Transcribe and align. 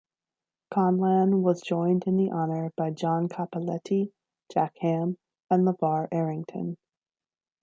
Conlan 0.73 1.43
was 1.43 1.61
joined 1.61 2.05
in 2.07 2.17
the 2.17 2.31
honor 2.31 2.73
by 2.75 2.89
John 2.89 3.29
Cappelletti, 3.29 4.11
Jack 4.51 4.75
Ham 4.79 5.19
and 5.51 5.63
LaVar 5.63 6.07
Arrington. 6.11 6.77